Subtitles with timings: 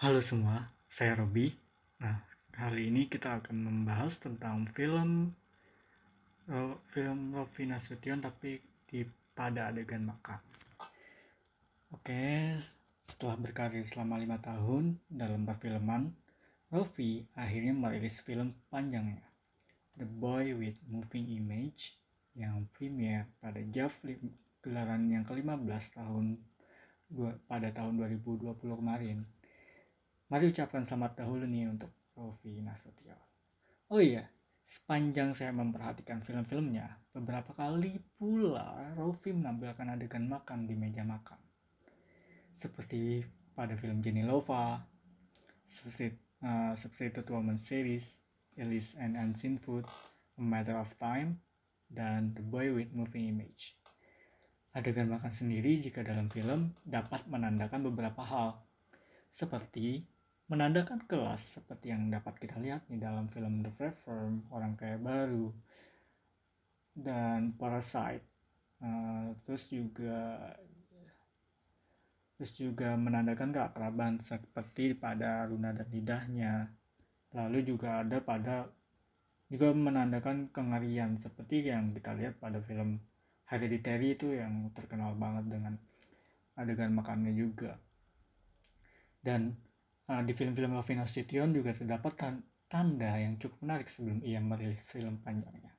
[0.00, 1.52] Halo semua, saya Robi.
[2.00, 2.24] Nah,
[2.56, 5.36] kali ini kita akan membahas tentang film
[6.48, 9.04] Ro- film Rovi Nasution tapi di
[9.36, 10.40] pada adegan makan.
[11.92, 12.56] Oke,
[13.04, 16.16] setelah berkarir selama lima tahun dalam perfilman,
[16.72, 19.28] Rovi akhirnya merilis film panjangnya,
[20.00, 22.00] The Boy with Moving Image,
[22.32, 24.32] yang premier pada lim-
[24.64, 26.40] gelaran yang ke-15 tahun
[27.44, 29.39] pada tahun 2020 kemarin.
[30.30, 33.18] Mari ucapkan selamat dahulu nih untuk Rovi Nasution.
[33.90, 34.30] Oh iya,
[34.62, 41.34] sepanjang saya memperhatikan film-filmnya, beberapa kali pula Rovi menampilkan adegan makan di meja makan.
[42.54, 43.26] Seperti
[43.58, 44.78] pada film Jenny Lova,
[45.66, 48.22] Substitute, uh, Woman Series,
[48.54, 49.82] Elise and Unseen Food,
[50.38, 51.42] A Matter of Time,
[51.90, 53.74] dan The Boy with Moving Image.
[54.78, 58.62] Adegan makan sendiri jika dalam film dapat menandakan beberapa hal,
[59.34, 60.06] seperti
[60.50, 65.54] menandakan kelas seperti yang dapat kita lihat di dalam film The Firm, Orang Kaya Baru,
[66.90, 68.26] dan Parasite.
[68.82, 70.50] Uh, terus juga
[72.34, 76.74] terus juga menandakan keakraban seperti pada Luna dan lidahnya.
[77.30, 78.66] Lalu juga ada pada
[79.46, 82.98] juga menandakan kengerian seperti yang kita lihat pada film
[83.46, 85.74] Hereditary itu yang terkenal banget dengan
[86.58, 87.78] adegan makannya juga.
[89.20, 89.69] Dan
[90.26, 92.18] di film-film Lovina Nasution juga terdapat
[92.66, 95.70] tanda yang cukup menarik sebelum ia merilis film panjangnya.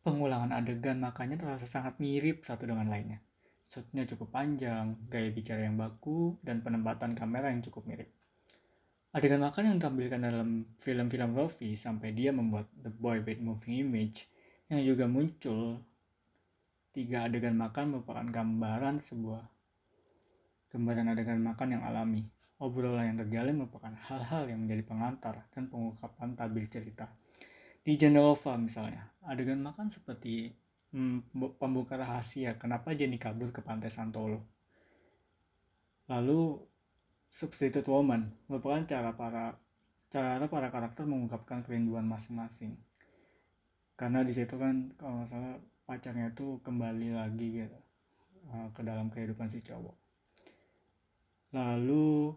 [0.00, 3.20] Pengulangan adegan makannya terasa sangat mirip satu dengan lainnya.
[3.68, 8.08] Shotnya cukup panjang, gaya bicara yang baku, dan penempatan kamera yang cukup mirip.
[9.12, 14.28] Adegan makan yang ditampilkan dalam film-film Rovi sampai dia membuat The Boy with Moving Image
[14.68, 15.80] yang juga muncul
[16.96, 19.44] tiga adegan makan merupakan gambaran sebuah
[20.72, 22.28] gambaran adegan makan yang alami.
[22.56, 27.12] Obrolan yang terjalin merupakan hal-hal yang menjadi pengantar dan pengungkapan tabir cerita.
[27.84, 30.56] Di Genova misalnya, adegan makan seperti
[30.96, 34.40] hmm, pembuka rahasia kenapa Jenny kabur ke pantai Santolo.
[36.08, 36.56] Lalu
[37.28, 39.60] Substitute Woman merupakan cara para
[40.08, 42.72] cara para karakter mengungkapkan kerinduan masing-masing.
[44.00, 47.78] Karena di situ kan kalau nggak salah pacarnya itu kembali lagi gitu
[48.72, 49.96] ke dalam kehidupan si cowok.
[51.52, 52.32] Lalu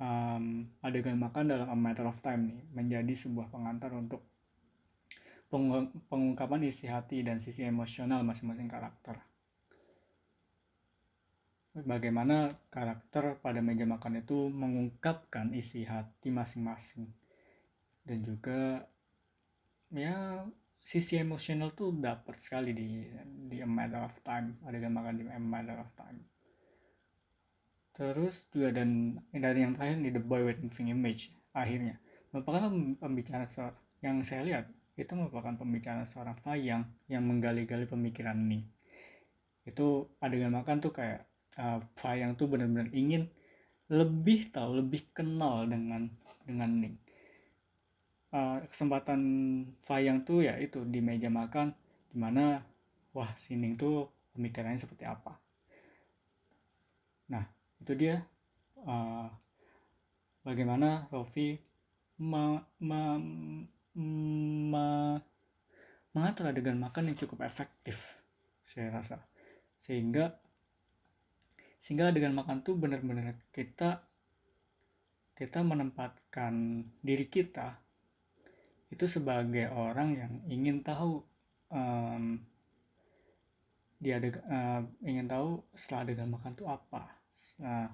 [0.00, 4.24] um, adegan makan dalam A Matter of Time nih menjadi sebuah pengantar untuk
[5.52, 9.20] pengung pengungkapan isi hati dan sisi emosional masing-masing karakter.
[11.70, 17.06] Bagaimana karakter pada meja makan itu mengungkapkan isi hati masing-masing
[18.02, 18.90] dan juga
[19.94, 20.42] ya
[20.82, 23.06] sisi emosional tuh dapat sekali di
[23.46, 26.39] di A Matter of Time adegan makan di A Matter of Time
[28.00, 32.00] terus juga dan dari yang terakhir di The Boy with Moving Image akhirnya.
[32.32, 33.44] Merupakan pembicaraan
[34.00, 34.64] yang saya lihat
[34.96, 38.64] itu merupakan pembicaraan seorang Fayang yang menggali-gali pemikiran Ning
[39.68, 41.28] itu adegan makan tuh kayak
[41.60, 43.28] uh, Fayang tuh benar-benar ingin
[43.92, 46.08] lebih tahu lebih kenal dengan
[46.44, 46.96] dengan Ning
[48.32, 49.20] uh, kesempatan
[49.84, 51.72] Fayang tuh ya itu di meja makan
[52.10, 52.64] di mana
[53.16, 55.38] wah si Ning tuh pemikirannya seperti apa.
[57.30, 58.24] Nah itu dia.
[58.80, 59.28] Uh,
[60.40, 61.60] bagaimana Rofi
[62.20, 63.16] ma, ma,
[63.96, 64.86] ma,
[66.12, 68.20] mengatur adegan makan yang cukup efektif
[68.64, 69.20] saya rasa.
[69.80, 70.36] Sehingga
[71.80, 74.04] sehingga adegan makan tuh benar-benar kita
[75.32, 77.80] kita menempatkan diri kita
[78.92, 81.24] itu sebagai orang yang ingin tahu
[81.72, 82.36] um,
[83.96, 87.19] dia uh, ingin tahu setelah adegan makan tuh apa
[87.60, 87.88] Nah,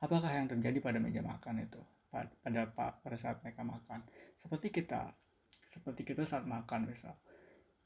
[0.00, 1.80] apakah yang terjadi pada meja makan itu?
[2.10, 4.04] Pada pada saat mereka makan.
[4.40, 5.12] Seperti kita,
[5.68, 7.14] seperti kita saat makan misal.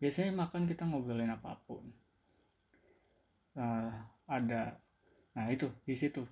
[0.00, 1.84] Biasanya makan kita ngobrolin apa pun.
[3.58, 4.78] Nah, ada
[5.30, 6.26] nah itu di situ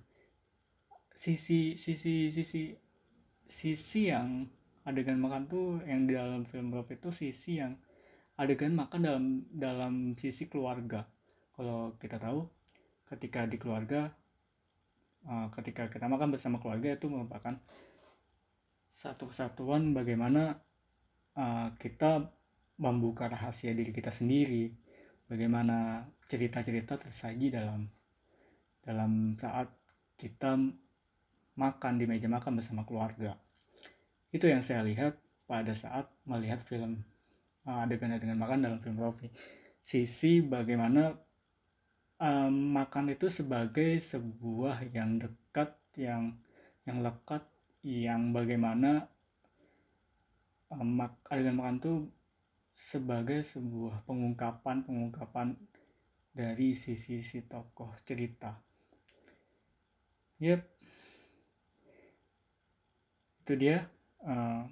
[1.15, 2.75] sisi sisi sisi
[3.47, 4.47] sisi yang
[4.87, 7.75] adegan makan tuh yang di dalam film Rob itu sisi yang
[8.39, 11.03] adegan makan dalam dalam sisi keluarga
[11.55, 12.47] kalau kita tahu
[13.11, 14.15] ketika di keluarga
[15.27, 17.57] uh, ketika kita makan bersama keluarga itu merupakan
[18.87, 20.59] satu kesatuan bagaimana
[21.35, 22.31] uh, kita
[22.79, 24.71] membuka rahasia diri kita sendiri.
[25.29, 27.85] Bagaimana cerita-cerita tersaji dalam
[28.81, 29.69] dalam saat
[30.17, 30.57] kita
[31.53, 33.37] makan di meja makan bersama keluarga.
[34.33, 37.03] Itu yang saya lihat pada saat melihat film
[37.65, 39.29] uh, adegan-adegan makan dalam film Rofi
[39.79, 41.15] sisi bagaimana
[42.19, 46.35] um, makan itu sebagai sebuah yang dekat yang
[46.83, 47.43] yang lekat
[47.81, 49.07] yang bagaimana
[50.69, 50.99] um,
[51.31, 51.97] adegan makan tuh
[52.75, 55.55] sebagai sebuah pengungkapan pengungkapan
[56.31, 58.55] dari sisi si tokoh cerita.
[60.39, 60.63] Yep,
[63.43, 63.83] itu dia
[64.23, 64.63] uh,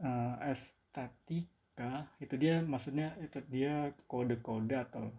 [0.00, 5.12] uh, estetika itu dia maksudnya itu dia kode-kode atau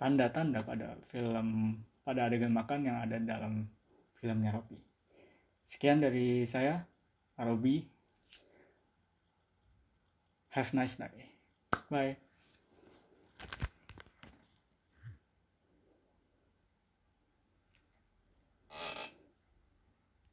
[0.00, 3.68] tanda-tanda pada film pada adegan makan yang ada dalam
[4.16, 4.80] filmnya Robby.
[5.60, 6.88] Sekian dari saya,
[7.36, 7.84] Robby.
[10.56, 11.30] Have nice day.
[11.92, 12.29] Bye.